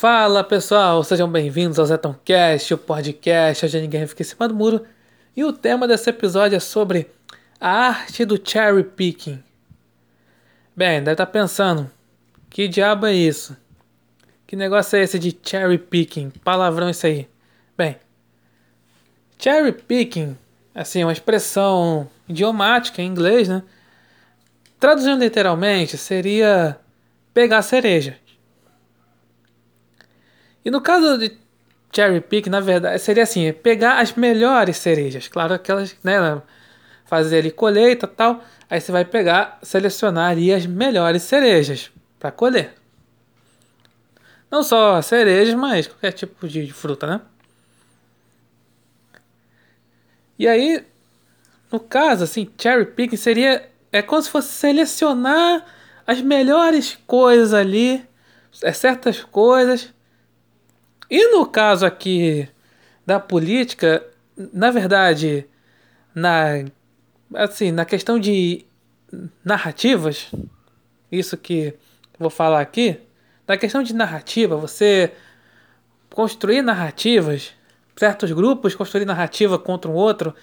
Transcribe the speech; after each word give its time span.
Fala 0.00 0.42
pessoal, 0.42 1.04
sejam 1.04 1.30
bem-vindos 1.30 1.78
ao 1.78 1.84
Zetoncast, 1.84 2.72
o 2.72 2.78
podcast 2.78 3.66
onde 3.66 3.82
ninguém 3.82 4.06
fica 4.06 4.22
em 4.22 4.24
cima 4.24 4.48
do 4.48 4.54
muro. 4.54 4.82
E 5.36 5.44
o 5.44 5.52
tema 5.52 5.86
desse 5.86 6.08
episódio 6.08 6.56
é 6.56 6.58
sobre 6.58 7.10
a 7.60 7.88
arte 7.88 8.24
do 8.24 8.40
cherry 8.42 8.82
picking. 8.82 9.44
Bem, 10.74 11.00
deve 11.00 11.12
estar 11.12 11.26
pensando, 11.26 11.90
que 12.48 12.66
diabo 12.66 13.04
é 13.04 13.12
isso? 13.12 13.54
Que 14.46 14.56
negócio 14.56 14.96
é 14.96 15.02
esse 15.02 15.18
de 15.18 15.38
cherry 15.42 15.76
picking? 15.76 16.30
Palavrão 16.42 16.88
isso 16.88 17.04
aí. 17.04 17.28
Bem, 17.76 17.96
cherry 19.38 19.72
picking, 19.72 20.34
assim, 20.74 21.02
é 21.02 21.04
uma 21.04 21.12
expressão 21.12 22.08
idiomática 22.26 23.02
em 23.02 23.06
inglês, 23.06 23.50
né? 23.50 23.62
Traduzindo 24.78 25.22
literalmente, 25.22 25.98
seria 25.98 26.78
pegar 27.34 27.60
cereja. 27.60 28.16
E 30.64 30.70
no 30.70 30.80
caso 30.80 31.18
de 31.18 31.36
cherry 31.92 32.20
pick, 32.20 32.46
na 32.46 32.60
verdade, 32.60 32.98
seria 32.98 33.22
assim, 33.22 33.52
pegar 33.52 34.00
as 34.00 34.14
melhores 34.14 34.76
cerejas, 34.76 35.28
claro, 35.28 35.54
aquelas, 35.54 35.96
né, 36.04 36.40
fazer 37.06 37.38
ali 37.38 37.50
colheita 37.50 38.06
tal, 38.06 38.44
aí 38.68 38.80
você 38.80 38.92
vai 38.92 39.04
pegar, 39.04 39.58
selecionar 39.62 40.30
ali 40.30 40.52
as 40.52 40.66
melhores 40.66 41.22
cerejas 41.22 41.90
para 42.18 42.30
colher. 42.30 42.74
Não 44.50 44.62
só 44.62 45.00
cerejas, 45.00 45.54
mas 45.54 45.86
qualquer 45.86 46.12
tipo 46.12 46.48
de 46.48 46.72
fruta, 46.72 47.06
né? 47.06 47.20
E 50.38 50.48
aí, 50.48 50.84
no 51.70 51.78
caso, 51.78 52.24
assim, 52.24 52.50
cherry 52.58 52.86
picking 52.86 53.16
seria 53.16 53.68
é 53.92 54.02
como 54.02 54.22
se 54.22 54.30
fosse 54.30 54.48
selecionar 54.52 55.64
as 56.06 56.20
melhores 56.20 56.98
coisas 57.06 57.52
ali, 57.52 58.04
é 58.62 58.72
certas 58.72 59.22
coisas 59.22 59.92
e 61.10 61.32
no 61.32 61.44
caso 61.46 61.84
aqui 61.84 62.48
da 63.04 63.18
política, 63.18 64.06
na 64.36 64.70
verdade, 64.70 65.46
na 66.14 66.64
assim, 67.34 67.70
na 67.70 67.84
questão 67.84 68.18
de 68.18 68.64
narrativas, 69.44 70.30
isso 71.10 71.36
que 71.36 71.74
vou 72.18 72.30
falar 72.30 72.60
aqui, 72.60 73.00
na 73.46 73.56
questão 73.56 73.82
de 73.82 73.94
narrativa, 73.94 74.56
você 74.56 75.12
construir 76.10 76.62
narrativas, 76.62 77.52
certos 77.96 78.30
grupos 78.32 78.74
construir 78.74 79.04
narrativa 79.04 79.58
contra 79.58 79.90
um 79.90 79.94
outro, 79.94 80.34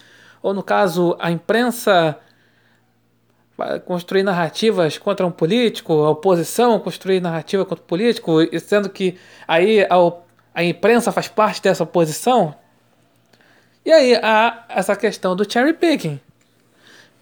ou 0.42 0.52
no 0.52 0.62
caso 0.62 1.16
a 1.18 1.30
imprensa 1.30 2.18
construir 3.84 4.22
narrativas 4.22 4.98
contra 4.98 5.26
um 5.26 5.32
político, 5.32 5.92
a 6.04 6.10
oposição 6.10 6.78
construir 6.78 7.20
narrativa 7.20 7.64
contra 7.64 7.82
o 7.82 7.86
político, 7.86 8.36
sendo 8.60 8.88
que 8.88 9.18
aí 9.46 9.84
a 9.90 9.96
a 10.58 10.64
imprensa 10.64 11.12
faz 11.12 11.28
parte 11.28 11.62
dessa 11.62 11.86
posição. 11.86 12.52
E 13.84 13.92
aí 13.92 14.16
há 14.16 14.64
essa 14.68 14.96
questão 14.96 15.36
do 15.36 15.48
cherry 15.48 15.72
picking, 15.72 16.20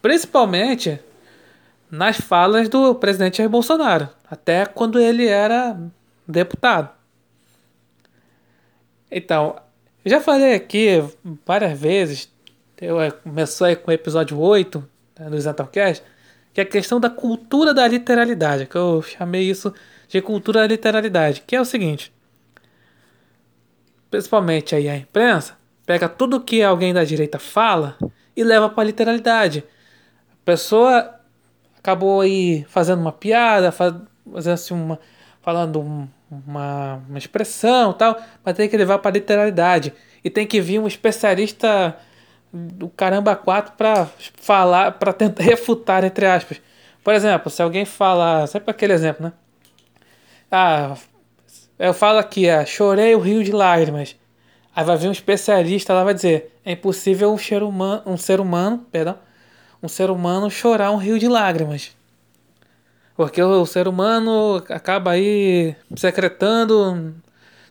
principalmente 0.01 0.99
nas 1.91 2.19
falas 2.19 2.67
do 2.71 2.95
presidente 2.95 3.37
Jair 3.37 3.51
Bolsonaro, 3.51 4.09
até 4.31 4.65
quando 4.65 4.99
ele 4.99 5.27
era 5.27 5.79
deputado. 6.27 6.89
Então, 9.11 9.57
já 10.03 10.19
falei 10.19 10.55
aqui 10.55 11.05
várias 11.45 11.79
vezes, 11.79 12.33
eu 12.81 12.97
começou 13.23 13.67
aí 13.67 13.77
com 13.77 13.91
o 13.91 13.95
episódio 13.95 14.41
8 14.41 14.83
né, 15.19 15.29
do 15.29 15.39
Zentalcast, 15.39 16.03
que 16.55 16.61
é 16.63 16.65
a 16.65 16.67
questão 16.67 16.99
da 16.99 17.11
cultura 17.11 17.75
da 17.75 17.87
literalidade, 17.87 18.65
que 18.65 18.77
eu 18.77 19.03
chamei 19.03 19.43
isso 19.43 19.75
de 20.09 20.23
cultura 20.23 20.61
da 20.61 20.67
literalidade, 20.67 21.43
que 21.47 21.55
é 21.55 21.61
o 21.61 21.67
seguinte: 21.67 22.16
principalmente 24.11 24.75
aí 24.75 24.89
a 24.89 24.97
imprensa, 24.97 25.57
pega 25.85 26.09
tudo 26.09 26.41
que 26.41 26.63
alguém 26.63 26.93
da 26.93 27.05
direita 27.05 27.39
fala 27.39 27.97
e 28.37 28.43
leva 28.43 28.69
para 28.69 28.85
literalidade. 28.85 29.65
A 30.33 30.45
pessoa 30.45 31.15
acabou 31.79 32.21
aí 32.21 32.65
fazendo 32.69 33.01
uma 33.01 33.13
piada, 33.13 33.71
fazendo 33.71 34.09
assim 34.53 34.75
uma, 34.75 34.99
falando 35.41 35.81
uma, 36.31 37.03
uma 37.09 37.19
expressão 37.19 37.93
tal, 37.93 38.21
mas 38.45 38.57
tem 38.57 38.69
que 38.69 38.77
levar 38.77 38.99
para 38.99 39.13
literalidade. 39.13 39.93
E 40.25 40.29
tem 40.29 40.47
que 40.47 40.61
vir 40.61 40.81
um 40.81 40.87
especialista 40.87 41.97
do 42.53 42.89
caramba 42.89 43.37
4 43.37 43.75
para 43.77 44.09
falar, 44.41 44.93
para 44.93 45.13
tentar 45.13 45.43
refutar, 45.45 46.03
entre 46.05 46.27
aspas. 46.27 46.61
Por 47.05 47.15
exemplo, 47.15 47.51
se 47.51 47.63
alguém 47.63 47.85
fala, 47.85 48.47
sempre 48.49 48.71
aquele 48.71 48.93
exemplo, 48.93 49.27
né? 49.27 49.33
Ah, 50.51 50.97
eu 51.79 51.95
falo 51.95 52.19
aqui, 52.19 52.47
é, 52.47 52.65
chorei 52.65 53.15
o 53.15 53.21
rio 53.21 53.45
de 53.45 53.53
lágrimas. 53.53 54.17
Aí 54.75 54.85
vai 54.85 54.97
vir 54.97 55.09
um 55.09 55.13
especialista 55.13 55.95
lá 55.95 56.05
vai 56.05 56.15
dizer, 56.15 56.53
é 56.65 56.73
impossível 56.73 57.33
um 57.33 57.39
ser 57.39 57.63
humano, 57.63 58.03
um 58.07 58.17
ser 58.17 58.41
humano, 58.41 58.87
perdão, 58.91 59.19
um 59.83 59.89
ser 59.89 60.11
humano 60.11 60.51
chorar 60.51 60.91
um 60.91 60.97
rio 60.97 61.19
de 61.19 61.29
lágrimas. 61.29 61.97
Porque 63.17 63.43
o 63.43 63.65
ser 63.65 63.89
humano 63.89 64.63
acaba 64.69 65.13
aí 65.13 65.75
secretando 65.97 67.15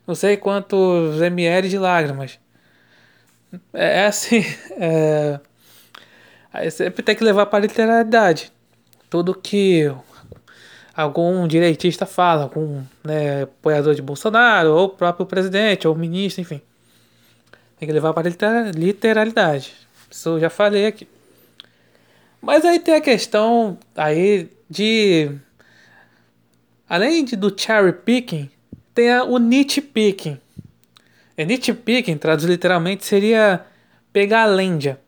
não 0.07 0.15
sei 0.15 0.37
quantos 0.37 1.21
ml 1.21 1.69
de 1.69 1.77
lágrimas. 1.77 2.39
É, 3.73 4.01
é 4.01 4.05
assim, 4.05 4.43
é, 4.77 5.39
aí 6.53 6.69
sempre 6.71 7.03
tem 7.03 7.15
que 7.15 7.23
levar 7.23 7.45
para 7.47 7.59
a 7.59 7.61
literalidade. 7.61 8.51
Tudo 9.09 9.33
que 9.33 9.91
algum 10.95 11.47
direitista 11.47 12.05
fala, 12.05 12.43
algum 12.43 12.81
né, 13.03 13.43
apoiador 13.43 13.93
de 13.93 14.01
Bolsonaro, 14.01 14.73
ou 14.73 14.85
o 14.85 14.89
próprio 14.89 15.25
presidente, 15.25 15.87
ou 15.87 15.93
o 15.93 15.97
ministro, 15.97 16.41
enfim. 16.41 16.61
Tem 17.77 17.87
que 17.87 17.93
levar 17.93 18.13
para 18.13 18.29
a 18.29 18.71
literalidade. 18.71 19.73
Isso 20.09 20.29
eu 20.29 20.39
já 20.39 20.49
falei 20.49 20.85
aqui. 20.85 21.07
Mas 22.41 22.63
aí 22.63 22.79
tem 22.79 22.95
a 22.95 23.01
questão 23.01 23.77
aí 23.95 24.49
de. 24.69 25.31
Além 26.87 27.25
de, 27.25 27.35
do 27.35 27.53
cherry 27.59 27.91
picking, 27.91 28.49
tem 28.93 29.11
a, 29.11 29.23
o 29.23 29.37
nitpicking. 29.37 30.39
E 31.37 31.45
nitpicking, 31.45 32.17
traduzido 32.17 32.53
literalmente, 32.53 33.03
seria 33.03 33.65
pegar 34.13 34.43
a 34.43 34.45
lêndia. 34.45 34.99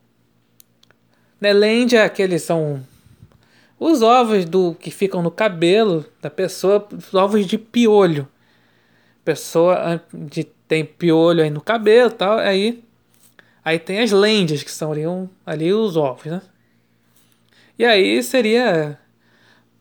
Né, 1.39 1.53
lêndia, 1.53 2.03
aqueles 2.03 2.41
são 2.41 2.83
os 3.79 4.01
ovos 4.01 4.45
do 4.45 4.73
que 4.75 4.89
ficam 4.89 5.21
no 5.21 5.29
cabelo 5.29 6.05
da 6.21 6.29
pessoa, 6.29 6.87
os 6.91 7.13
ovos 7.13 7.45
de 7.45 7.57
piolho. 7.57 8.27
Pessoa 9.23 10.01
de, 10.13 10.43
tem 10.67 10.85
piolho 10.85 11.43
aí 11.43 11.49
no 11.49 11.61
cabelo 11.61 12.11
tal, 12.11 12.39
aí 12.39 12.83
aí 13.63 13.77
tem 13.77 13.99
as 13.99 14.11
lendas 14.11 14.63
que 14.63 14.71
são 14.71 14.91
ali, 14.91 15.05
um, 15.05 15.27
ali 15.45 15.73
os 15.73 15.97
ovos, 15.97 16.25
né? 16.25 16.41
E 17.77 17.85
aí 17.85 18.23
seria 18.23 18.97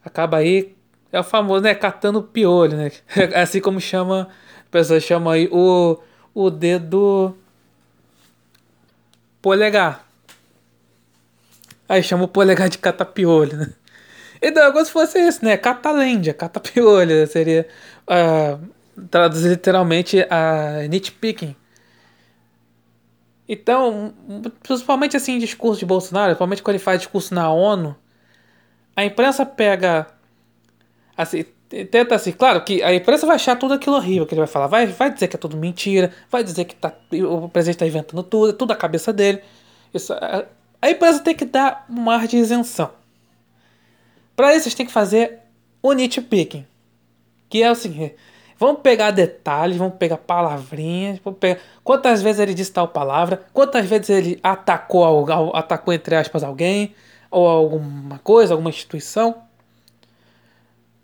acaba 0.05 0.39
aí 0.39 0.75
é 1.13 1.21
o 1.21 1.25
famoso, 1.25 1.63
né, 1.63 1.75
catando 1.75 2.23
piolho, 2.23 2.77
né? 2.77 2.93
Assim 3.35 3.61
como 3.61 3.81
chama, 3.81 4.29
a 4.67 4.71
pessoa 4.71 5.01
chama 5.01 5.33
aí 5.35 5.49
o 5.51 5.99
o 6.35 6.51
dedo 6.51 7.35
polegar. 9.41 10.07
Aí 11.89 12.03
chama 12.03 12.25
o 12.25 12.29
polegar 12.29 12.69
de 12.69 12.79
catapiolho, 12.79 13.57
né? 13.57 13.73
Então, 14.49 14.65
é 14.65 14.73
como 14.73 14.85
se 14.85 14.93
fosse 14.93 15.19
isso, 15.19 15.45
né? 15.45 15.57
Catalândia, 15.57 16.33
catapiolha, 16.33 17.27
seria. 17.27 17.67
Uh, 18.09 18.77
traduzir 19.11 19.49
literalmente 19.51 20.25
a 20.31 20.87
nitpicking. 20.89 21.55
Então, 23.49 24.15
principalmente 24.63 25.17
assim 25.17 25.39
discurso 25.39 25.79
de 25.79 25.87
Bolsonaro, 25.87 26.29
principalmente 26.29 26.63
quando 26.63 26.77
ele 26.77 26.85
faz 26.85 27.01
discurso 27.01 27.35
na 27.35 27.51
ONU, 27.51 27.97
a 28.95 29.05
imprensa 29.05 29.45
pega. 29.45 30.07
Assim, 31.17 31.45
tenta 31.91 32.15
assim, 32.15 32.33
claro 32.33 32.63
que 32.63 32.83
a 32.83 32.95
imprensa 32.95 33.27
vai 33.27 33.37
achar 33.37 33.57
tudo 33.57 33.75
aquilo 33.75 33.97
horrível 33.97 34.27
que 34.27 34.35
ele 34.35 34.41
vai 34.41 34.49
falar. 34.49 34.67
Vai, 34.69 34.87
vai 34.87 35.13
dizer 35.13 35.29
que 35.29 35.37
é 35.37 35.39
tudo 35.39 35.57
mentira, 35.57 36.13
vai 36.31 36.43
dizer 36.43 36.65
que 36.65 36.75
tá, 36.75 36.93
o 37.13 37.49
presidente 37.49 37.77
está 37.77 37.87
inventando 37.87 38.23
tudo, 38.23 38.51
é 38.51 38.53
tudo 38.53 38.73
a 38.73 38.77
cabeça 38.77 39.13
dele. 39.13 39.41
Isso, 39.93 40.13
a, 40.13 40.45
a 40.83 40.91
imprensa 40.91 41.21
tem 41.21 41.35
que 41.35 41.45
dar 41.45 41.85
um 41.91 42.09
ar 42.11 42.27
de 42.27 42.37
isenção. 42.37 42.91
Para 44.37 44.53
isso, 44.55 44.65
vocês 44.65 44.75
têm 44.75 44.87
que 44.87 44.93
fazer 44.93 45.39
o 45.83 45.93
nitpicking. 45.93 46.67
Que 47.49 47.63
é 47.63 47.71
o 47.71 47.75
seguinte: 47.75 48.15
vamos 48.59 48.83
pegar 48.83 49.11
detalhes, 49.11 49.77
vamos 49.77 49.97
pegar 49.97 50.19
palavrinhas, 50.19 51.19
vamos 51.25 51.41
pegar 51.41 51.61
quantas 51.83 52.23
vezes 52.23 52.41
ele 52.41 52.55
disse 52.55 52.73
tal 52.73 52.89
palavra, 52.89 53.43
quantas 53.53 53.87
vezes 53.87 54.11
ele 54.11 54.41
atacou, 54.43 55.27
atacou 55.55 55.95
entre 55.95 56.15
aspas 56.15 56.45
alguém, 56.45 56.95
ou 57.31 57.49
alguma 57.49 58.19
coisa, 58.19 58.53
alguma 58.55 58.71
instituição. 58.71 59.43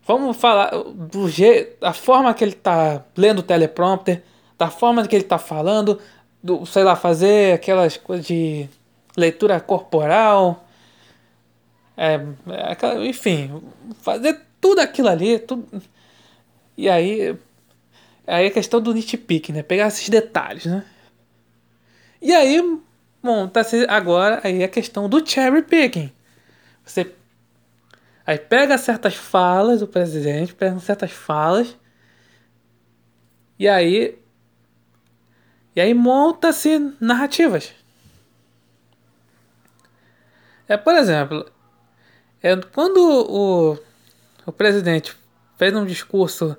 Vamos 0.05 0.37
falar 0.37 0.71
do 0.95 1.29
jeito, 1.29 1.81
da 1.81 1.93
forma 1.93 2.35
que 2.35 2.43
ele 2.43 2.53
está 2.53 3.05
lendo 3.17 3.39
o 3.39 3.43
teleprompter, 3.43 4.23
da 4.59 4.69
forma 4.69 5.07
que 5.07 5.15
ele 5.15 5.25
está 5.25 5.39
falando, 5.39 6.01
do, 6.43 6.67
sei 6.67 6.83
lá, 6.83 6.97
fazer 6.97 7.55
aquelas 7.55 7.97
coisas 7.97 8.27
de 8.27 8.69
leitura 9.17 9.61
corporal, 9.61 10.65
é, 12.03 12.15
é, 12.17 13.07
enfim, 13.07 13.63
fazer 14.01 14.41
tudo 14.61 14.81
aquilo 14.81 15.09
ali. 15.09 15.39
Tudo... 15.39 15.81
E 16.77 16.89
aí. 16.89 17.39
Aí 18.27 18.47
a 18.47 18.51
questão 18.51 18.81
do 18.81 18.93
nitpick, 18.93 19.51
né? 19.51 19.63
Pegar 19.63 19.87
esses 19.87 20.09
detalhes, 20.09 20.67
né? 20.67 20.85
E 22.21 22.33
aí, 22.33 22.61
monta-se 23.23 23.87
agora 23.89 24.41
aí 24.43 24.65
a 24.65 24.69
questão 24.69 25.09
do 25.09 25.25
cherry 25.25 25.63
picking. 25.63 26.13
Você 26.85 27.15
aí 28.27 28.39
pega 28.39 28.79
certas 28.79 29.15
falas 29.15 29.81
do 29.81 29.87
presidente, 29.87 30.55
pega 30.55 30.79
certas 30.81 31.13
falas 31.13 31.77
e 33.59 33.69
aí 33.69 34.19
e 35.75 35.81
aí 35.81 35.95
monta-se 35.95 36.95
narrativas. 37.01 37.73
É, 40.69 40.77
por 40.77 40.95
exemplo, 40.95 41.51
é, 42.43 42.57
quando 42.73 42.99
o, 42.99 43.79
o 44.45 44.53
presidente 44.53 45.17
fez 45.57 45.75
um 45.75 45.85
discurso 45.85 46.57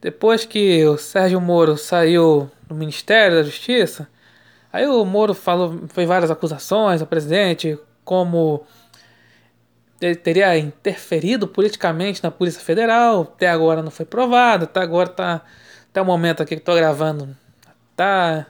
depois 0.00 0.44
que 0.44 0.84
o 0.86 0.96
Sérgio 0.96 1.40
Moro 1.40 1.76
saiu 1.76 2.50
do 2.66 2.74
Ministério 2.74 3.36
da 3.36 3.42
Justiça, 3.42 4.08
aí 4.72 4.86
o 4.86 5.04
Moro 5.04 5.34
falou, 5.34 5.86
fez 5.88 6.06
várias 6.06 6.30
acusações 6.30 7.00
ao 7.00 7.06
presidente, 7.06 7.78
como 8.04 8.64
ele 10.00 10.14
teria 10.14 10.56
interferido 10.56 11.48
politicamente 11.48 12.22
na 12.22 12.30
Polícia 12.30 12.60
Federal, 12.60 13.22
até 13.22 13.48
agora 13.48 13.82
não 13.82 13.90
foi 13.90 14.06
provado, 14.06 14.64
até 14.64 14.80
agora 14.80 15.08
tá 15.08 15.42
até 15.90 16.00
o 16.00 16.04
momento 16.04 16.42
aqui 16.42 16.54
que 16.54 16.60
estou 16.60 16.76
gravando, 16.76 17.36
tá 17.96 18.46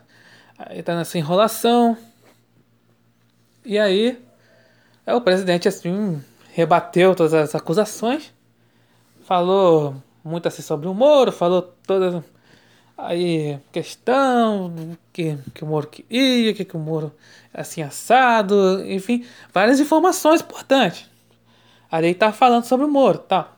aí 0.58 0.82
tá 0.82 0.96
nessa 0.96 1.16
enrolação. 1.16 1.96
E 3.64 3.78
aí, 3.78 4.18
é, 5.06 5.14
o 5.14 5.20
presidente 5.20 5.68
assim 5.68 6.22
rebateu 6.58 7.14
todas 7.14 7.32
as 7.34 7.54
acusações, 7.54 8.34
falou 9.20 9.94
muito 10.24 10.48
assim 10.48 10.60
sobre 10.60 10.88
o 10.88 10.92
Moro, 10.92 11.30
falou 11.30 11.62
toda 11.86 12.24
aí 12.96 13.60
questão 13.70 14.74
que, 15.12 15.38
que 15.54 15.62
o 15.62 15.68
Moro 15.68 15.86
queria, 15.86 16.52
que, 16.52 16.64
que 16.64 16.76
o 16.76 16.80
Moro 16.80 17.14
é 17.54 17.60
assim 17.60 17.80
assado, 17.80 18.84
enfim, 18.90 19.24
várias 19.54 19.78
informações 19.78 20.40
importantes. 20.40 21.08
Ali 21.88 22.12
tá 22.12 22.32
falando 22.32 22.64
sobre 22.64 22.86
o 22.86 22.90
Moro, 22.90 23.18
tá? 23.18 23.52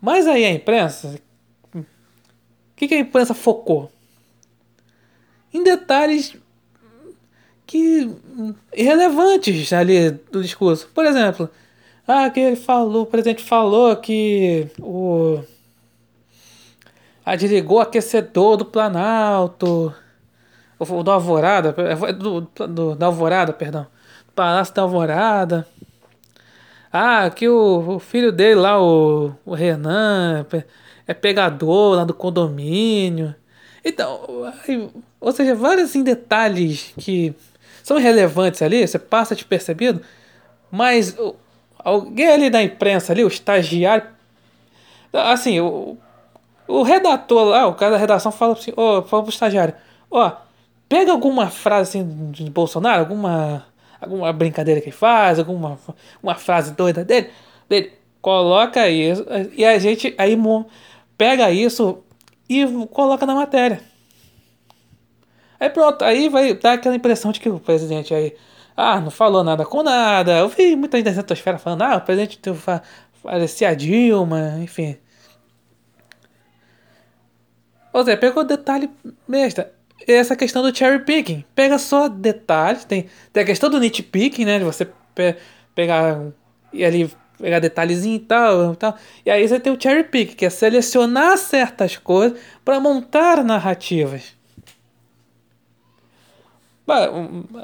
Mas 0.00 0.26
aí 0.26 0.46
a 0.46 0.50
imprensa, 0.50 1.20
o 1.74 1.84
que, 2.74 2.88
que 2.88 2.94
a 2.94 2.98
imprensa 2.98 3.34
focou? 3.34 3.92
Em 5.52 5.62
detalhes 5.62 6.34
que 7.70 8.10
irrelevantes 8.74 9.72
ali 9.72 10.10
do 10.10 10.42
discurso. 10.42 10.88
Por 10.92 11.06
exemplo, 11.06 11.48
ah, 12.04 12.28
que 12.28 12.40
ele 12.40 12.56
falou, 12.56 13.02
o 13.04 13.06
presidente 13.06 13.44
falou 13.44 13.94
que 13.94 14.66
o 14.80 15.40
ah, 17.24 17.36
desligou 17.36 17.78
o 17.78 17.80
aquecedor 17.80 18.56
do 18.56 18.64
Planalto, 18.64 19.94
o 20.80 21.02
do 21.04 21.10
Alvorada, 21.12 21.72
é, 21.78 22.12
do, 22.12 22.40
do, 22.40 22.96
da 22.96 23.06
Alvorada, 23.06 23.52
perdão, 23.52 23.86
do 24.26 24.32
Palácio 24.32 24.74
da 24.74 24.82
Alvorada. 24.82 25.64
Ah, 26.92 27.30
que 27.30 27.48
o, 27.48 27.94
o 27.94 27.98
filho 28.00 28.32
dele 28.32 28.56
lá, 28.56 28.82
o, 28.82 29.32
o 29.46 29.54
Renan, 29.54 30.44
é 31.06 31.14
pegador 31.14 31.98
lá 31.98 32.04
do 32.04 32.14
condomínio. 32.14 33.32
Então, 33.84 34.20
ou 35.20 35.30
seja, 35.30 35.54
vários 35.54 35.90
assim, 35.90 36.02
detalhes 36.02 36.92
que 36.98 37.32
são 37.82 37.98
relevantes 37.98 38.62
ali, 38.62 38.86
você 38.86 38.98
passa 38.98 39.34
despercebido, 39.34 40.00
mas 40.70 41.16
alguém 41.78 42.28
ali 42.28 42.50
da 42.50 42.62
imprensa 42.62 43.12
ali, 43.12 43.24
o 43.24 43.28
estagiário, 43.28 44.06
assim, 45.12 45.60
o, 45.60 45.96
o 46.68 46.82
redator 46.82 47.44
lá, 47.44 47.66
o 47.66 47.74
cara 47.74 47.92
da 47.92 47.98
redação 47.98 48.30
fala 48.30 48.52
assim, 48.52 48.72
oh, 48.76 49.02
fala 49.02 49.22
pro 49.22 49.32
estagiário, 49.32 49.74
ó, 50.10 50.32
pega 50.88 51.12
alguma 51.12 51.48
frase 51.48 51.90
assim 51.90 52.30
de 52.30 52.48
Bolsonaro, 52.50 53.00
alguma 53.00 53.66
alguma 54.00 54.32
brincadeira 54.32 54.80
que 54.80 54.88
ele 54.88 54.96
faz, 54.96 55.38
alguma 55.38 55.78
uma 56.22 56.34
frase 56.34 56.72
doida 56.72 57.04
dele, 57.04 57.30
dele, 57.68 57.92
coloca 58.22 58.88
isso 58.88 59.24
e 59.52 59.64
a 59.64 59.78
gente 59.78 60.14
aí 60.16 60.36
pega 61.18 61.50
isso 61.50 62.02
e 62.48 62.66
coloca 62.90 63.26
na 63.26 63.34
matéria. 63.34 63.89
Aí 65.60 65.68
pronto, 65.68 66.02
aí 66.02 66.30
vai 66.30 66.54
dar 66.54 66.72
aquela 66.72 66.96
impressão 66.96 67.30
de 67.30 67.38
que 67.38 67.50
o 67.50 67.60
presidente 67.60 68.14
aí, 68.14 68.34
ah, 68.74 68.98
não 68.98 69.10
falou 69.10 69.44
nada 69.44 69.66
com 69.66 69.82
nada. 69.82 70.38
Eu 70.38 70.48
vi 70.48 70.74
muita 70.74 70.96
gente 70.96 71.04
da 71.04 71.14
centrosfera 71.14 71.58
falando, 71.58 71.82
ah, 71.82 71.96
o 71.98 72.00
presidente 72.00 72.40
parecia 73.22 73.68
a 73.68 73.74
Dilma, 73.74 74.56
enfim. 74.62 74.96
Ou 77.92 78.04
seja, 78.04 78.16
pegou 78.16 78.42
detalhe 78.42 78.88
besta. 79.28 79.70
Essa 80.08 80.34
questão 80.34 80.62
do 80.62 80.74
cherry 80.74 81.04
picking. 81.04 81.44
Pega 81.54 81.78
só 81.78 82.08
detalhes. 82.08 82.84
Tem, 82.84 83.06
tem 83.32 83.42
a 83.42 83.46
questão 83.46 83.68
do 83.68 83.78
nitpicking, 83.78 84.46
né? 84.46 84.58
De 84.58 84.64
você 84.64 84.86
pe 85.14 85.36
pegar 85.74 86.20
e 86.72 86.84
ali 86.84 87.10
pegar 87.38 87.58
detalhezinho 87.58 88.16
e 88.16 88.20
tal, 88.20 88.72
e 88.72 88.76
tal. 88.76 88.96
E 89.26 89.30
aí 89.30 89.46
você 89.46 89.60
tem 89.60 89.72
o 89.72 89.80
cherry 89.80 90.04
pick, 90.04 90.36
que 90.36 90.46
é 90.46 90.50
selecionar 90.50 91.36
certas 91.36 91.96
coisas 91.96 92.38
para 92.64 92.80
montar 92.80 93.44
narrativas 93.44 94.39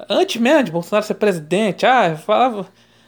antes 0.08 0.40
mesmo 0.40 0.64
de 0.64 0.72
Bolsonaro 0.72 1.06
ser 1.06 1.14
presidente, 1.14 1.86
ah, 1.86 2.16
falava. 2.16 2.66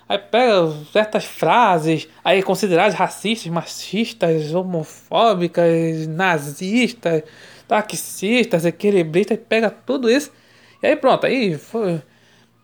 Aí 0.08 0.18
pega 0.18 0.72
certas 0.90 1.26
frases 1.26 2.08
aí 2.24 2.42
consideradas 2.42 2.94
racistas, 2.94 3.46
machistas, 3.52 4.54
homofóbicas, 4.54 6.06
nazistas, 6.06 7.22
taxistas, 7.68 8.64
equilibristas, 8.64 9.36
e 9.36 9.40
pega 9.40 9.70
tudo 9.70 10.10
isso. 10.10 10.32
E 10.82 10.86
aí 10.86 10.96
pronto, 10.96 11.26
aí 11.26 11.58
foi 11.58 12.00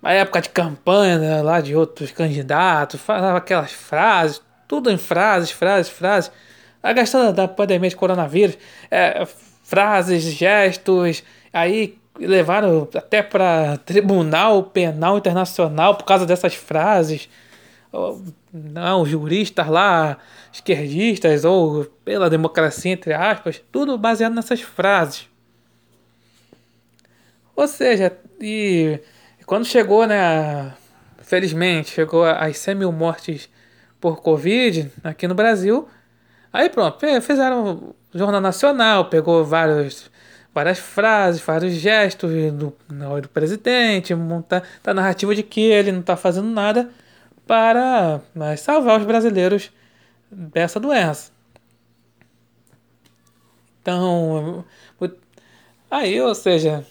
a 0.03 0.13
época 0.13 0.41
de 0.41 0.49
campanha 0.51 1.43
lá 1.43 1.61
de 1.61 1.77
outros 1.77 2.13
candidatos, 2.13 3.01
falava 3.01 3.39
aquelas 3.39 3.73
frases, 3.73 4.41
tudo 4.67 4.91
em 4.91 4.97
frases, 4.99 5.51
frases, 5.51 5.93
frases. 5.93 6.31
A 6.83 6.95
questão 6.95 7.33
da 7.33 7.49
pandemia 7.49 7.91
de 7.91 7.97
coronavírus, 7.97 8.57
é, 8.91 9.27
frases, 9.65 10.23
gestos, 10.23 11.23
aí 11.53 11.99
levaram 12.19 12.89
até 12.95 13.23
para 13.23 13.77
tribunal 13.79 14.65
penal 14.65 15.19
internacional 15.19 15.97
por 15.97 16.05
causa 16.05 16.27
dessas 16.27 16.55
frases. 16.55 17.29
Não, 18.53 19.05
juristas 19.05 19.69
lá, 19.69 20.19
esquerdistas 20.53 21.45
ou 21.45 21.85
pela 22.05 22.31
democracia, 22.31 22.93
entre 22.93 23.13
aspas, 23.13 23.63
tudo 23.71 23.99
baseado 23.99 24.35
nessas 24.35 24.61
frases. 24.61 25.29
Ou 27.57 27.69
seja, 27.69 28.17
e 28.41 28.99
quando 29.47 29.65
chegou, 29.65 30.07
né, 30.07 30.73
felizmente, 31.19 31.91
chegou 31.91 32.25
as 32.25 32.59
100 32.59 32.75
mil 32.75 32.93
mortes 32.93 33.49
por 34.01 34.21
Covid 34.21 34.91
aqui 35.03 35.29
no 35.29 35.35
Brasil, 35.35 35.89
aí 36.53 36.69
pronto, 36.69 36.99
fizeram 37.23 37.95
Jornal 38.13 38.41
Nacional, 38.41 39.07
pegou 39.07 39.45
vários 39.45 40.11
várias 40.55 40.79
frases, 40.79 41.41
vários 41.43 41.75
gestos 41.75 42.31
do, 42.53 42.73
do 43.21 43.29
presidente, 43.29 44.15
montar 44.15 44.63
a 44.87 44.95
narrativa 44.95 45.35
de 45.35 45.43
que 45.43 45.61
ele 45.61 45.91
não 45.91 46.01
está 46.01 46.17
fazendo 46.17 46.49
nada 46.49 46.91
para 47.47 48.21
mas, 48.35 48.61
salvar 48.61 49.01
os 49.01 49.07
brasileiros 49.07 49.71
dessa 50.31 50.79
doença. 50.79 51.33
Então, 53.83 54.65
aí, 55.91 56.19
ou 56.21 56.35
seja, 56.35 56.87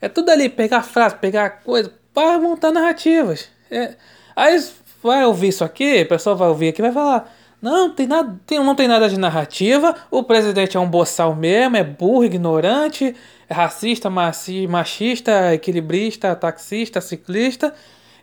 é 0.00 0.08
tudo 0.08 0.30
ali, 0.30 0.48
pegar 0.48 0.82
frase, 0.82 1.16
pegar 1.16 1.50
coisa 1.50 1.92
para 2.14 2.38
montar 2.38 2.70
narrativas. 2.70 3.48
É, 3.70 3.96
aí 4.36 4.62
vai 5.02 5.24
ouvir 5.24 5.48
isso 5.48 5.64
aqui, 5.64 6.02
o 6.02 6.08
pessoal 6.08 6.36
vai 6.36 6.48
ouvir 6.48 6.68
aqui 6.68 6.82
vai 6.82 6.92
falar 6.92 7.34
não, 7.60 7.90
tem 7.90 8.06
nada, 8.06 8.40
tem, 8.46 8.58
não 8.58 8.74
tem 8.74 8.88
nada 8.88 9.08
de 9.08 9.18
narrativa. 9.18 9.94
O 10.10 10.22
presidente 10.22 10.76
é 10.76 10.80
um 10.80 10.88
boçal 10.88 11.34
mesmo, 11.34 11.76
é 11.76 11.84
burro, 11.84 12.24
ignorante, 12.24 13.14
é 13.48 13.54
racista, 13.54 14.08
maci, 14.08 14.66
machista, 14.66 15.54
equilibrista, 15.54 16.34
taxista, 16.34 17.00
ciclista. 17.00 17.74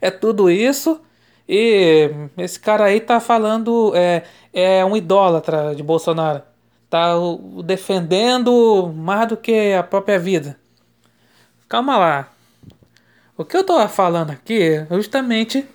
É 0.01 0.09
tudo 0.09 0.49
isso. 0.49 0.99
E 1.47 2.09
esse 2.37 2.59
cara 2.59 2.85
aí 2.85 2.99
tá 2.99 3.19
falando, 3.19 3.93
é, 3.95 4.23
é 4.51 4.83
um 4.83 4.97
idólatra 4.97 5.75
de 5.75 5.83
Bolsonaro. 5.83 6.41
Tá 6.89 7.13
defendendo 7.63 8.91
mais 8.95 9.27
do 9.27 9.37
que 9.37 9.73
a 9.73 9.83
própria 9.83 10.17
vida. 10.17 10.57
Calma 11.69 11.97
lá. 11.97 12.29
O 13.37 13.45
que 13.45 13.55
eu 13.55 13.63
tô 13.63 13.87
falando 13.87 14.31
aqui 14.31 14.61
é 14.61 14.87
justamente 14.91 15.67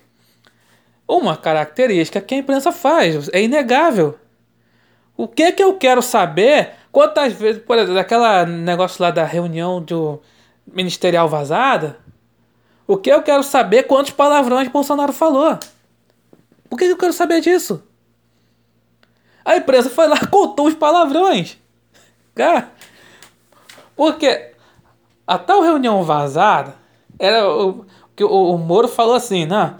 uma 1.07 1.35
característica 1.37 2.21
que 2.21 2.35
a 2.35 2.37
imprensa 2.37 2.71
faz, 2.71 3.29
é 3.33 3.41
inegável. 3.41 4.17
O 5.15 5.27
que 5.27 5.43
é 5.43 5.51
que 5.51 5.63
eu 5.63 5.77
quero 5.77 6.01
saber? 6.01 6.71
Quantas 6.91 7.33
vezes, 7.33 7.61
por 7.61 7.77
exemplo, 7.77 7.95
daquela 7.95 8.45
negócio 8.45 9.01
lá 9.01 9.11
da 9.11 9.23
reunião 9.23 9.81
do 9.81 10.21
ministerial 10.65 11.27
vazada, 11.27 11.97
o 12.87 12.97
que 12.97 13.11
eu 13.11 13.21
quero 13.21 13.43
saber 13.43 13.83
quantos 13.83 14.11
palavrões 14.11 14.67
Bolsonaro 14.67 15.13
falou? 15.13 15.57
Por 16.69 16.77
que 16.77 16.85
eu 16.85 16.97
quero 16.97 17.13
saber 17.13 17.41
disso? 17.41 17.83
A 19.45 19.57
empresa 19.57 19.89
foi 19.89 20.07
lá 20.07 20.17
contou 20.27 20.67
os 20.67 20.73
palavrões. 20.73 21.57
Cara, 22.33 22.71
porque 23.95 24.53
a 25.27 25.37
tal 25.37 25.61
reunião 25.61 26.03
vazada 26.03 26.75
era 27.19 27.47
o 27.47 27.85
que 28.15 28.23
o, 28.23 28.29
o 28.29 28.57
Moro 28.57 28.87
falou 28.87 29.15
assim, 29.15 29.45
né? 29.45 29.75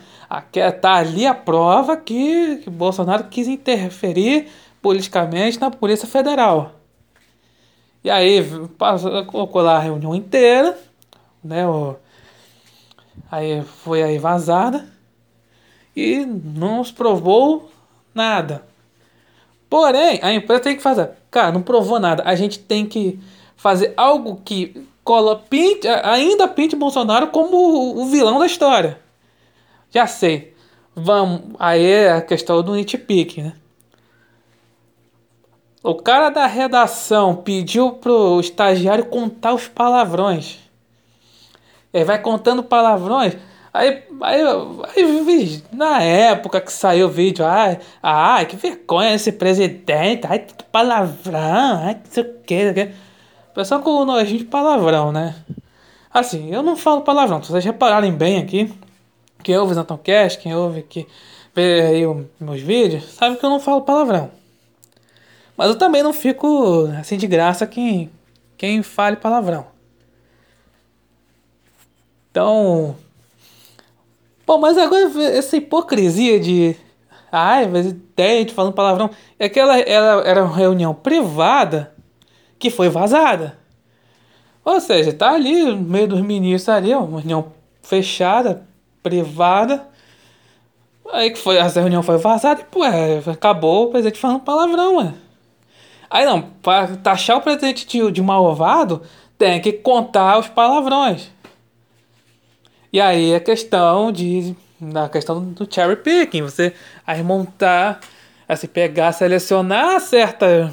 Tá 0.81 0.95
ali 0.95 1.27
a 1.27 1.33
prova 1.33 1.95
que, 1.95 2.57
que 2.57 2.69
Bolsonaro 2.69 3.25
quis 3.25 3.47
interferir 3.47 4.47
politicamente 4.81 5.59
na 5.59 5.69
Polícia 5.69 6.07
Federal. 6.07 6.71
E 8.03 8.09
aí 8.09 8.43
colocou 9.27 9.61
lá 9.61 9.77
a 9.77 9.79
reunião 9.79 10.15
inteira, 10.15 10.77
né? 11.43 11.67
O, 11.67 11.95
aí 13.31 13.61
foi 13.61 14.01
aí 14.01 14.17
vazada 14.17 14.87
e 15.95 16.25
não 16.25 16.83
se 16.83 16.91
provou 16.91 17.71
nada. 18.13 18.63
Porém, 19.69 20.19
a 20.21 20.33
empresa 20.33 20.63
tem 20.63 20.75
que 20.75 20.81
fazer. 20.81 21.11
Cara, 21.31 21.51
não 21.51 21.61
provou 21.61 21.99
nada. 21.99 22.23
A 22.25 22.35
gente 22.35 22.59
tem 22.59 22.85
que 22.85 23.19
fazer 23.55 23.93
algo 23.95 24.41
que 24.43 24.87
cola, 25.03 25.37
pinte, 25.37 25.87
ainda 25.87 26.47
pinte 26.47 26.75
Bolsonaro 26.75 27.27
como 27.27 28.01
o 28.01 28.05
vilão 28.05 28.39
da 28.39 28.45
história. 28.45 29.02
Já 29.93 30.07
sei. 30.07 30.53
Vamos. 30.95 31.55
Aí 31.59 31.85
é 31.85 32.13
a 32.13 32.21
questão 32.21 32.61
do 32.63 32.73
nitpick, 32.75 33.37
né? 33.37 33.53
O 35.83 35.95
cara 35.95 36.29
da 36.29 36.45
redação 36.45 37.35
pediu 37.35 37.91
pro 37.91 38.39
estagiário 38.39 39.05
contar 39.05 39.53
os 39.53 39.67
palavrões. 39.67 40.59
Ele 41.93 42.05
vai 42.05 42.21
contando 42.21 42.63
palavrões. 42.63 43.35
Aí, 43.73 44.03
aí, 44.21 44.41
aí, 44.95 45.63
na 45.71 46.01
época 46.01 46.61
que 46.61 46.71
saiu 46.71 47.07
o 47.07 47.09
vídeo, 47.09 47.43
ai, 47.43 47.79
ai, 48.01 48.45
que 48.45 48.55
vergonha 48.55 49.15
esse 49.15 49.31
presidente, 49.31 50.27
ai, 50.27 50.39
que 50.39 50.63
palavrão, 50.71 51.81
ai, 51.83 51.95
que 51.95 52.07
sei 52.09 52.23
o 52.23 52.41
que. 52.43 52.91
Pessoal 53.53 53.81
com 53.81 54.05
nojinho 54.05 54.39
de 54.39 54.45
palavrão, 54.45 55.11
né? 55.11 55.35
Assim, 56.11 56.53
eu 56.53 56.61
não 56.61 56.75
falo 56.75 57.01
palavrão, 57.01 57.41
vocês 57.41 57.65
repararem 57.65 58.11
bem 58.11 58.37
aqui, 58.37 58.71
quem 59.43 59.57
ouve 59.57 59.73
Zantão 59.73 59.97
Cast, 59.97 60.39
quem 60.39 60.55
ouve 60.55 60.79
aqui, 60.79 61.07
vê 61.53 61.81
aí 61.81 62.07
os 62.07 62.25
meus 62.39 62.61
vídeos, 62.61 63.03
sabe 63.13 63.37
que 63.37 63.45
eu 63.45 63.49
não 63.49 63.59
falo 63.59 63.81
palavrão. 63.81 64.31
Mas 65.55 65.69
eu 65.69 65.77
também 65.77 66.01
não 66.01 66.13
fico 66.13 66.87
assim 66.99 67.17
de 67.17 67.27
graça 67.27 67.67
quem, 67.67 68.09
quem 68.57 68.81
fale 68.81 69.17
palavrão. 69.17 69.67
Então, 72.31 72.95
Pô, 74.45 74.57
mas 74.57 74.77
agora 74.77 75.09
essa 75.23 75.55
hipocrisia 75.55 76.39
de. 76.39 76.75
Ai, 77.31 77.67
mas 77.67 77.95
tem 78.15 78.47
falando 78.49 78.73
palavrão. 78.73 79.09
É 79.39 79.47
que 79.49 79.59
ela 79.59 79.79
era 79.79 80.43
uma 80.43 80.55
reunião 80.55 80.93
privada 80.93 81.93
que 82.59 82.69
foi 82.69 82.89
vazada. 82.89 83.57
Ou 84.63 84.79
seja, 84.79 85.13
tá 85.13 85.31
ali 85.31 85.63
no 85.65 85.77
meio 85.77 86.07
dos 86.07 86.21
ministros 86.21 86.69
ali, 86.69 86.93
uma 86.93 87.19
reunião 87.19 87.51
fechada, 87.81 88.65
privada. 89.03 89.87
Aí 91.11 91.29
que 91.29 91.37
foi, 91.37 91.59
a 91.59 91.67
reunião 91.67 92.01
foi 92.01 92.17
vazada 92.17 92.61
e, 92.61 92.63
pô, 92.63 92.83
é, 92.83 93.21
acabou 93.29 93.85
o 93.85 93.91
presidente 93.91 94.19
falando 94.19 94.39
palavrão, 94.39 94.97
ué. 94.97 95.13
Aí 96.09 96.25
não, 96.25 96.41
para 96.41 96.95
taxar 96.97 97.37
o 97.37 97.41
presidente 97.41 97.85
de, 97.85 98.11
de 98.11 98.21
malvado, 98.21 99.01
tem 99.37 99.59
que 99.61 99.73
contar 99.73 100.39
os 100.39 100.47
palavrões. 100.47 101.29
E 102.91 103.01
aí 103.01 103.35
a 103.35 103.39
questão 103.39 104.11
de 104.11 104.55
na 104.79 105.09
questão 105.09 105.43
do 105.43 105.67
cherry 105.71 105.95
picking, 105.95 106.41
você 106.41 106.73
aí 107.05 107.23
montar, 107.23 107.99
assim, 108.47 108.67
pegar, 108.67 109.11
selecionar 109.11 109.99
certas 110.01 110.71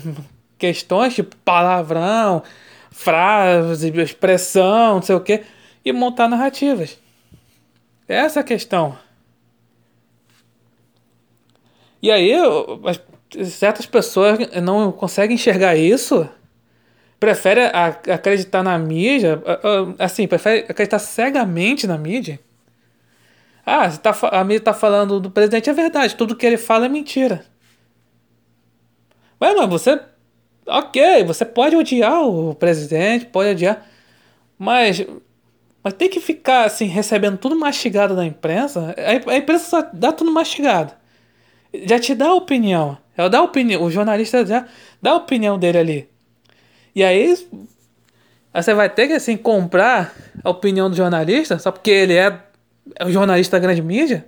questões, 0.59 1.15
tipo 1.15 1.37
palavrão, 1.37 2.43
frase, 2.91 3.91
expressão, 4.01 4.97
não 4.97 5.03
sei 5.03 5.15
o 5.15 5.21
que, 5.21 5.43
e 5.85 5.93
montar 5.93 6.29
narrativas. 6.29 6.99
Essa 8.11 8.41
é 8.41 8.43
a 8.43 8.45
questão. 8.45 8.99
E 12.03 12.11
aí, 12.11 12.33
certas 13.45 13.87
pessoas 13.87 14.39
não 14.63 14.91
conseguem 14.91 15.35
enxergar 15.35 15.77
isso 15.77 16.29
prefere 17.21 17.61
acreditar 18.11 18.63
na 18.63 18.79
mídia, 18.79 19.43
assim, 19.99 20.27
prefere 20.27 20.65
acreditar 20.67 20.99
cegamente 20.99 21.87
na 21.87 21.99
mídia. 21.99 22.41
Ah, 23.65 23.91
tá, 23.91 24.17
a 24.33 24.43
mídia 24.43 24.63
tá 24.63 24.73
falando 24.73 25.21
do 25.21 25.31
presidente, 25.31 25.69
é 25.69 25.73
verdade, 25.75 26.17
tudo 26.17 26.35
que 26.35 26.47
ele 26.47 26.57
fala 26.57 26.87
é 26.87 26.89
mentira. 26.89 27.45
Ué, 29.41 29.55
mas 29.55 29.69
você. 29.69 30.01
Ok, 30.67 31.25
você 31.25 31.45
pode 31.45 31.77
odiar 31.77 32.23
o 32.23 32.55
presidente, 32.55 33.27
pode 33.27 33.51
odiar. 33.51 33.87
Mas. 34.59 35.05
Mas 35.83 35.95
tem 35.95 36.09
que 36.09 36.21
ficar 36.21 36.67
assim, 36.67 36.87
recebendo 36.87 37.39
tudo 37.39 37.57
mastigado 37.57 38.15
da 38.15 38.25
imprensa. 38.25 38.95
A, 38.99 39.37
imprensa 39.37 39.65
só 39.65 39.91
dá 39.93 40.13
tudo 40.13 40.31
mastigado. 40.31 40.93
Já 41.85 41.99
te 41.99 42.15
dá 42.15 42.29
a 42.29 42.35
opinião. 42.35 42.99
Ela 43.17 43.31
dá 43.31 43.43
opinião. 43.43 43.83
O 43.83 43.91
jornalista 43.91 44.45
já 44.45 44.67
dá 45.01 45.13
a 45.13 45.17
opinião 45.17 45.59
dele 45.59 45.79
ali. 45.79 46.09
E 46.95 47.03
aí 47.03 47.35
você 48.53 48.75
vai 48.75 48.91
ter 48.91 49.07
que 49.07 49.15
assim 49.15 49.37
comprar 49.37 50.13
a 50.43 50.51
opinião 50.51 50.91
do 50.91 50.97
jornalista 50.97 51.59
só 51.59 51.71
porque 51.71 51.91
ele 51.91 52.15
é, 52.15 52.43
é 52.97 53.05
o 53.05 53.11
jornalista 53.11 53.57
da 53.57 53.63
grande 53.63 53.81
mídia? 53.81 54.27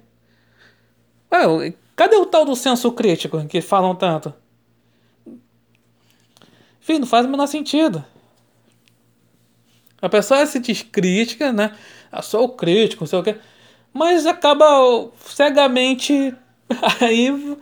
Ué, 1.33 1.75
cadê 1.97 2.17
o 2.17 2.27
tal 2.27 2.45
do 2.45 2.55
senso 2.55 2.93
crítico 2.93 3.45
que 3.47 3.61
falam 3.61 3.95
tanto? 3.95 4.33
Enfim, 6.81 6.99
não 6.99 7.07
faz 7.07 7.27
o 7.27 7.29
menor 7.29 7.47
sentido. 7.47 8.05
A 10.03 10.09
pessoa 10.09 10.45
se 10.45 10.59
diz 10.59 10.83
crítica, 10.83 11.53
né? 11.53 11.73
Eu 12.13 12.19
ah, 12.19 12.23
sou 12.23 12.49
crítico, 12.51 13.05
não 13.05 13.09
sei 13.09 13.19
o 13.19 13.23
quê. 13.23 13.37
Mas 13.95 14.27
acaba 14.27 14.67
cegamente 15.25 16.35
aí 17.01 17.57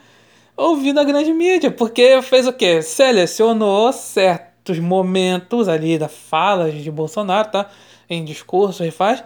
ouvindo 0.57 0.99
a 0.99 1.05
grande 1.05 1.33
mídia. 1.33 1.71
Porque 1.71 2.21
fez 2.23 2.49
o 2.49 2.53
quê? 2.53 2.83
Selecionou 2.83 3.93
certo 3.93 4.51
certos 4.71 4.79
momentos 4.79 5.69
ali 5.69 5.99
da 5.99 6.09
fala 6.09 6.71
de 6.71 6.91
Bolsonaro, 6.91 7.51
tá? 7.51 7.67
Em 8.09 8.25
discurso 8.25 8.85
e 8.85 8.91
faz. 8.91 9.25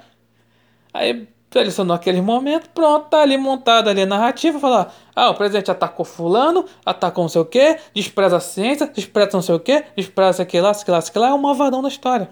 Aí 0.93 1.29
selecionou 1.51 1.95
aquele 1.95 2.21
momento, 2.21 2.69
pronto, 2.71 3.09
tá 3.09 3.21
ali 3.21 3.37
montada 3.37 3.91
ali 3.91 4.03
a 4.03 4.07
narrativa, 4.07 4.59
falar, 4.59 4.93
ah, 5.15 5.31
o 5.31 5.35
presidente 5.35 5.71
atacou 5.71 6.05
fulano, 6.05 6.65
atacou 6.85 7.23
não 7.23 7.29
sei 7.29 7.41
o 7.41 7.45
que, 7.45 7.79
despreza 7.95 8.39
a 8.39 8.41
ciência, 8.41 8.89
despreza 8.89 9.31
não 9.35 9.43
sei 9.43 9.55
o 9.55 9.61
que, 9.61 9.85
despreza 9.97 10.43
aquilo 10.43 10.65
lá, 10.65 10.73
aquilo 10.73 10.93
lá, 10.93 10.99
aquilo 10.99 11.25
lá, 11.25 11.31
é 11.31 11.35
um 11.35 11.39
malvadão 11.39 11.81
da 11.81 11.89
história. 11.89 12.29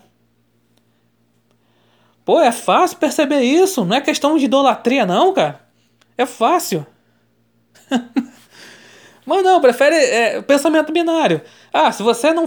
Pô, 2.24 2.40
é 2.40 2.52
fácil 2.52 2.98
perceber 2.98 3.40
isso, 3.40 3.84
não 3.84 3.96
é 3.96 4.00
questão 4.00 4.36
de 4.36 4.44
idolatria 4.44 5.04
não, 5.04 5.32
cara. 5.32 5.60
É 6.16 6.26
fácil. 6.26 6.86
Mas 9.26 9.44
não, 9.44 9.60
prefere 9.60 9.94
é, 9.96 10.42
pensamento 10.42 10.92
binário. 10.92 11.42
Ah, 11.72 11.90
se 11.92 12.02
você 12.02 12.32
não, 12.32 12.44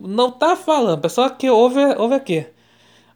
não 0.00 0.30
tá 0.30 0.56
falando, 0.56 1.00
pessoa 1.00 1.30
que 1.30 1.50
ouve, 1.50 1.80
ouve 1.96 2.14
aqui. 2.14 2.46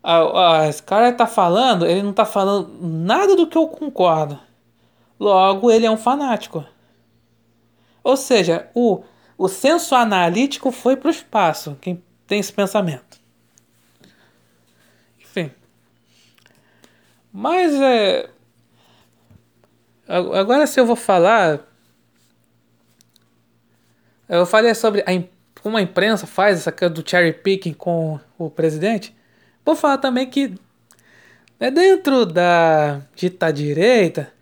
Ah, 0.02 0.62
ah, 0.62 0.68
esse 0.68 0.82
cara 0.82 1.12
tá 1.12 1.26
falando, 1.26 1.86
ele 1.86 2.02
não 2.02 2.12
tá 2.12 2.24
falando 2.24 2.70
nada 2.80 3.36
do 3.36 3.46
que 3.46 3.56
eu 3.56 3.68
concordo. 3.68 4.38
Logo, 5.18 5.70
ele 5.70 5.86
é 5.86 5.90
um 5.90 5.96
fanático. 5.96 6.64
Ou 8.02 8.16
seja, 8.16 8.68
o, 8.74 9.02
o 9.36 9.48
senso 9.48 9.94
analítico 9.94 10.70
foi 10.70 10.96
para 10.96 11.08
o 11.08 11.10
espaço, 11.10 11.76
quem 11.80 12.02
tem 12.26 12.40
esse 12.40 12.52
pensamento. 12.52 13.20
Enfim. 15.20 15.50
Mas 17.32 17.74
é. 17.74 18.28
Agora, 20.08 20.66
se 20.66 20.80
eu 20.80 20.86
vou 20.86 20.96
falar 20.96 21.70
eu 24.30 24.46
falei 24.46 24.72
sobre 24.76 25.00
a, 25.00 25.60
como 25.60 25.76
a 25.76 25.82
imprensa 25.82 26.24
faz 26.24 26.58
essa 26.58 26.70
coisa 26.70 26.94
do 26.94 27.08
cherry 27.08 27.32
picking 27.32 27.72
com 27.72 28.20
o 28.38 28.48
presidente. 28.48 29.12
Vou 29.64 29.74
falar 29.74 29.98
também 29.98 30.30
que 30.30 30.54
né, 31.58 31.68
dentro 31.68 32.24
da 32.24 33.02
dita 33.16 33.50
direita 33.52 34.32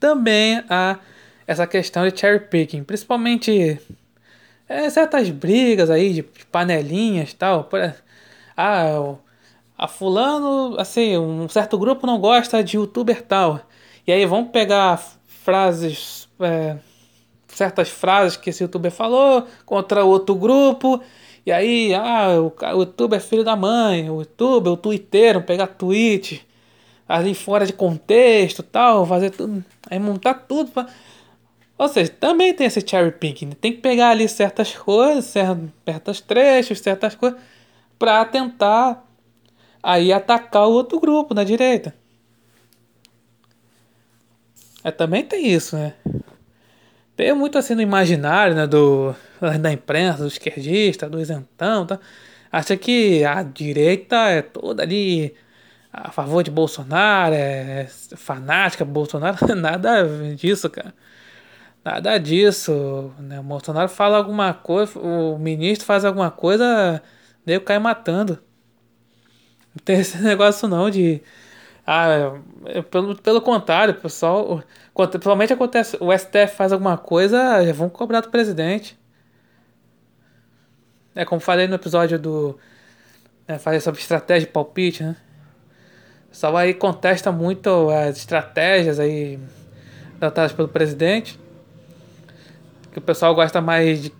também 0.00 0.64
há 0.70 0.98
essa 1.46 1.66
questão 1.66 2.08
de 2.08 2.18
cherry 2.18 2.40
picking, 2.40 2.84
principalmente 2.84 3.78
é, 4.66 4.88
certas 4.88 5.28
brigas 5.28 5.90
aí 5.90 6.14
de 6.14 6.22
panelinhas 6.22 7.34
tal. 7.34 7.68
Ah, 8.56 9.14
a 9.84 9.88
fulano, 9.88 10.76
assim, 10.78 11.18
um 11.18 11.46
certo 11.46 11.76
grupo 11.76 12.06
não 12.06 12.18
gosta 12.18 12.64
de 12.64 12.78
youtuber 12.78 13.20
tal. 13.22 13.60
E 14.06 14.12
aí 14.12 14.24
vão 14.24 14.46
pegar 14.46 14.98
frases 15.26 16.26
é, 16.40 16.76
certas 17.48 17.90
frases 17.90 18.38
que 18.38 18.48
esse 18.48 18.64
youtuber 18.64 18.90
falou 18.90 19.46
contra 19.66 20.02
outro 20.02 20.34
grupo. 20.34 21.02
E 21.44 21.52
aí, 21.52 21.94
ah, 21.94 22.40
o, 22.40 22.52
o 22.76 22.80
youtuber 22.80 23.18
é 23.18 23.22
filho 23.22 23.44
da 23.44 23.54
mãe, 23.54 24.08
o 24.08 24.20
youtuber, 24.20 24.72
o 24.72 24.76
twitteiro, 24.76 25.42
pegar 25.42 25.66
tweet 25.66 26.46
ali 27.06 27.34
fora 27.34 27.66
de 27.66 27.74
contexto 27.74 28.62
tal, 28.62 29.04
fazer 29.04 29.30
tudo, 29.32 29.62
aí 29.90 29.98
montar 29.98 30.32
tudo 30.48 30.70
pra... 30.70 30.86
Ou 31.76 31.88
seja, 31.88 32.10
também 32.10 32.54
tem 32.54 32.66
esse 32.66 32.80
cherry 32.80 33.12
picking. 33.12 33.50
Tem 33.50 33.72
que 33.72 33.82
pegar 33.82 34.10
ali 34.10 34.26
certas 34.28 34.74
coisas, 34.74 35.26
certos 35.26 36.22
trechos, 36.22 36.80
certas 36.80 37.14
coisas, 37.14 37.38
para 37.98 38.24
tentar 38.24 39.03
aí 39.84 40.12
atacar 40.12 40.66
o 40.66 40.72
outro 40.72 40.98
grupo 40.98 41.34
na 41.34 41.44
direita. 41.44 41.94
É, 44.82 44.90
também 44.90 45.24
tem 45.24 45.46
isso, 45.46 45.76
né? 45.76 45.94
Tem 47.16 47.32
muito 47.34 47.58
assim 47.58 47.74
no 47.74 47.82
imaginário, 47.82 48.56
né, 48.56 48.66
do, 48.66 49.14
da 49.60 49.72
imprensa, 49.72 50.22
do 50.22 50.28
esquerdista, 50.28 51.08
do 51.08 51.20
isentão, 51.20 51.86
tá? 51.86 52.00
Acha 52.50 52.76
que 52.76 53.24
a 53.24 53.42
direita 53.42 54.16
é 54.30 54.42
toda 54.42 54.82
ali 54.82 55.34
a 55.92 56.10
favor 56.10 56.42
de 56.42 56.50
Bolsonaro, 56.50 57.34
é 57.34 57.86
fanática 58.16 58.84
Bolsonaro, 58.84 59.38
nada 59.56 60.04
disso, 60.36 60.68
cara. 60.70 60.94
Nada 61.84 62.18
disso. 62.18 63.12
Né? 63.18 63.40
O 63.40 63.42
Bolsonaro 63.42 63.88
fala 63.88 64.16
alguma 64.18 64.54
coisa, 64.54 64.98
o 64.98 65.38
ministro 65.38 65.86
faz 65.86 66.04
alguma 66.04 66.30
coisa, 66.30 67.02
daí 67.46 67.60
cai 67.60 67.78
matando. 67.78 68.38
Não 69.74 69.84
tem 69.84 70.00
esse 70.00 70.18
negócio 70.22 70.68
não 70.68 70.88
de. 70.88 71.20
Ah, 71.86 72.38
é, 72.66 72.82
pelo, 72.82 73.16
pelo 73.16 73.40
contrário, 73.40 73.94
pessoal. 73.94 74.62
Principalmente 74.94 75.52
acontece, 75.52 75.96
o 76.00 76.16
STF 76.16 76.54
faz 76.56 76.72
alguma 76.72 76.96
coisa, 76.96 77.64
já 77.64 77.72
vão 77.72 77.88
cobrar 77.88 78.20
do 78.20 78.30
presidente. 78.30 78.96
É 81.14 81.24
como 81.24 81.40
falei 81.40 81.66
no 81.66 81.74
episódio 81.74 82.18
do. 82.18 82.58
Né, 83.46 83.58
falei 83.58 83.80
sobre 83.80 84.00
estratégia 84.00 84.46
de 84.46 84.52
palpite, 84.52 85.02
né? 85.02 85.16
O 86.26 86.28
pessoal 86.30 86.56
aí 86.56 86.74
contesta 86.74 87.30
muito 87.30 87.90
as 87.90 88.16
estratégias 88.16 88.98
aí 88.98 89.38
adotadas 90.20 90.52
pelo 90.52 90.68
presidente. 90.68 91.38
Que 92.92 92.98
o 92.98 93.02
pessoal 93.02 93.34
gosta 93.34 93.60
mais 93.60 94.02
de 94.02 94.12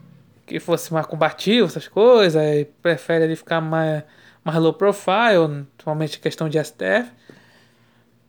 que 0.46 0.60
fosse 0.60 0.92
mais 0.92 1.06
combativo, 1.06 1.66
essas 1.66 1.88
coisas, 1.88 2.42
e 2.42 2.64
prefere 2.82 3.24
ele 3.24 3.36
ficar 3.36 3.60
mais, 3.60 4.02
mais 4.44 4.58
low 4.58 4.74
profile, 4.74 5.66
principalmente 5.76 6.20
questão 6.20 6.48
de 6.48 6.62
STF. 6.62 7.10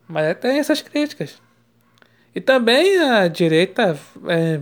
Mas 0.08 0.38
tem 0.38 0.60
essas 0.60 0.82
críticas. 0.82 1.42
E 2.34 2.40
também 2.40 2.98
a 3.00 3.28
direita. 3.28 3.98
É, 4.28 4.60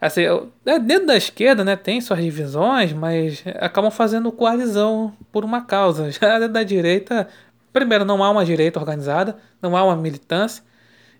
assim, 0.00 0.22
é, 0.66 0.78
dentro 0.78 1.06
da 1.06 1.16
esquerda 1.16 1.64
né, 1.64 1.76
tem 1.76 2.00
suas 2.00 2.20
divisões, 2.20 2.92
mas 2.92 3.44
acabam 3.60 3.90
fazendo 3.90 4.32
coalizão 4.32 5.14
por 5.30 5.44
uma 5.44 5.64
causa. 5.64 6.10
Já 6.12 6.46
da 6.46 6.62
direita, 6.62 7.28
primeiro, 7.72 8.04
não 8.04 8.22
há 8.24 8.30
uma 8.30 8.44
direita 8.44 8.80
organizada, 8.80 9.36
não 9.62 9.76
há 9.76 9.84
uma 9.84 9.96
militância. 9.96 10.64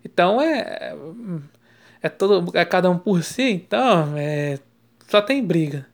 Então 0.03 0.41
é. 0.41 0.95
É, 2.01 2.09
todo, 2.09 2.55
é 2.55 2.63
cada 2.63 2.87
um 2.87 2.99
por 2.99 3.23
si, 3.23 3.41
então 3.41 4.13
é, 4.15 4.59
só 5.07 5.21
tem 5.23 5.43
briga. 5.43 5.87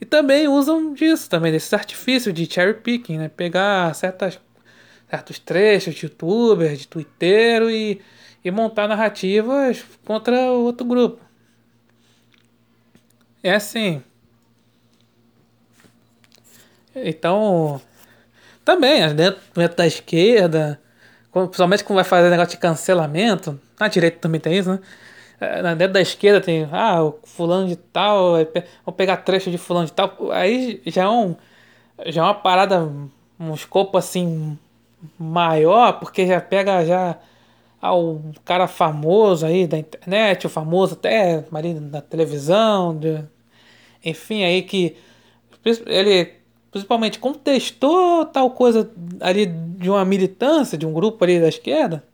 E 0.00 0.04
também 0.04 0.48
usam 0.48 0.92
disso, 0.92 1.28
também, 1.28 1.52
desses 1.52 1.72
artifícios 1.72 2.34
de 2.34 2.46
cherry 2.52 2.74
picking, 2.74 3.18
né? 3.18 3.28
Pegar 3.28 3.94
certas, 3.94 4.38
certos 5.08 5.38
trechos 5.38 5.94
de 5.94 6.06
youtuber, 6.06 6.76
de 6.76 6.86
twitter 6.86 7.62
e 7.70 8.00
e 8.46 8.50
montar 8.52 8.86
narrativas 8.86 9.84
contra 10.04 10.52
outro 10.52 10.86
grupo. 10.86 11.20
É 13.42 13.52
assim. 13.56 14.00
Então, 16.94 17.80
também, 18.64 19.12
dentro, 19.16 19.40
dentro 19.52 19.76
da 19.76 19.84
esquerda, 19.84 20.80
principalmente 21.32 21.82
quando 21.82 21.96
vai 21.96 22.04
fazer 22.04 22.30
negócio 22.30 22.52
de 22.52 22.58
cancelamento, 22.58 23.60
na 23.80 23.88
direita 23.88 24.18
também 24.20 24.40
tem 24.40 24.56
isso, 24.56 24.70
né? 24.70 24.78
É, 25.40 25.62
dentro 25.74 25.92
da 25.94 26.00
esquerda 26.00 26.40
tem, 26.40 26.66
ah, 26.72 27.02
o 27.04 27.18
fulano 27.24 27.68
de 27.68 27.76
tal, 27.76 28.34
vou 28.84 28.94
pegar 28.94 29.18
trecho 29.18 29.50
de 29.50 29.58
fulano 29.58 29.86
de 29.86 29.92
tal. 29.92 30.16
Aí 30.32 30.80
já 30.86 31.04
é, 31.04 31.08
um, 31.08 31.36
já 32.06 32.22
é 32.22 32.24
uma 32.24 32.34
parada, 32.34 32.90
um 33.38 33.54
escopo 33.54 33.98
assim 33.98 34.58
maior, 35.18 35.98
porque 35.98 36.26
já 36.26 36.40
pega 36.40 36.84
já 36.84 37.18
ao 37.80 38.20
cara 38.44 38.66
famoso 38.66 39.46
aí 39.46 39.66
da 39.66 39.78
internet, 39.78 40.46
o 40.46 40.50
famoso 40.50 40.94
até 40.94 41.44
marido 41.50 41.80
da 41.80 42.00
televisão, 42.00 42.96
de, 42.96 43.22
enfim, 44.04 44.42
aí 44.44 44.62
que 44.62 44.96
ele 45.86 46.32
principalmente 46.70 47.18
contestou 47.18 48.26
tal 48.26 48.50
coisa 48.50 48.90
ali 49.20 49.46
de 49.46 49.88
uma 49.90 50.04
militância, 50.04 50.76
de 50.76 50.86
um 50.86 50.92
grupo 50.92 51.22
ali 51.24 51.40
da 51.40 51.48
esquerda. 51.48 52.04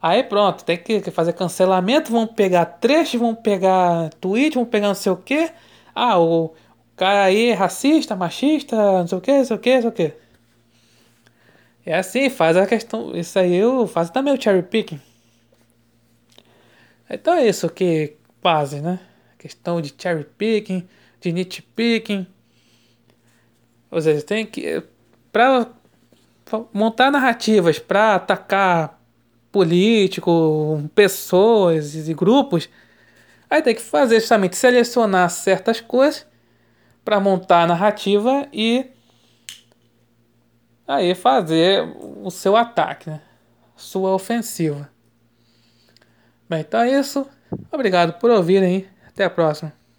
Aí 0.00 0.22
pronto, 0.22 0.64
tem 0.64 0.76
que 0.76 1.10
fazer 1.10 1.32
cancelamento, 1.32 2.12
vão 2.12 2.26
pegar 2.26 2.64
trecho, 2.66 3.18
vão 3.18 3.34
pegar 3.34 4.10
tweet, 4.20 4.54
vão 4.54 4.64
pegar 4.64 4.88
não 4.88 4.94
sei 4.94 5.12
o 5.12 5.16
que. 5.16 5.50
Ah, 5.94 6.18
o 6.18 6.54
cara 6.96 7.24
aí 7.24 7.50
é 7.50 7.54
racista, 7.54 8.14
machista, 8.14 8.76
não 8.76 9.06
sei 9.06 9.18
o 9.18 9.20
que, 9.20 9.32
não 9.32 9.44
sei 9.44 9.56
o 9.56 9.58
que, 9.58 9.74
não 9.74 9.80
sei 9.82 9.90
o 9.90 9.92
que. 9.92 10.12
É 11.86 11.96
assim, 11.96 12.28
faz 12.28 12.56
a 12.56 12.66
questão. 12.66 13.16
Isso 13.16 13.38
aí 13.38 13.54
eu 13.54 13.86
faço 13.86 14.12
também 14.12 14.34
o 14.34 14.40
cherry 14.40 14.62
picking. 14.62 15.00
Então 17.08 17.34
é 17.34 17.46
isso 17.46 17.68
que 17.70 18.16
base, 18.42 18.80
né? 18.80 18.98
Questão 19.38 19.80
de 19.80 19.94
cherry 19.96 20.24
picking, 20.24 20.86
de 21.20 21.32
nitpicking. 21.32 22.26
Ou 23.90 24.00
seja, 24.00 24.22
tem 24.22 24.44
que. 24.44 24.82
Pra 25.32 25.68
montar 26.72 27.10
narrativas 27.10 27.78
para 27.78 28.16
atacar 28.16 28.95
político, 29.52 30.82
pessoas 30.94 31.94
e 32.08 32.14
grupos, 32.14 32.68
aí 33.48 33.62
tem 33.62 33.74
que 33.74 33.82
fazer 33.82 34.20
justamente 34.20 34.56
selecionar 34.56 35.30
certas 35.30 35.80
coisas 35.80 36.26
para 37.04 37.20
montar 37.20 37.62
a 37.62 37.66
narrativa 37.66 38.48
e 38.52 38.86
aí 40.86 41.14
fazer 41.14 41.82
o 42.22 42.30
seu 42.30 42.56
ataque, 42.56 43.10
né? 43.10 43.20
Sua 43.76 44.10
ofensiva. 44.12 44.90
Bem, 46.48 46.60
então 46.60 46.80
é 46.80 46.98
isso. 46.98 47.26
Obrigado 47.70 48.14
por 48.14 48.30
ouvirem. 48.30 48.86
Até 49.06 49.24
a 49.24 49.30
próxima. 49.30 49.72